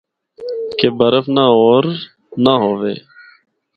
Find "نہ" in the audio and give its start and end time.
1.35-1.43, 2.43-2.53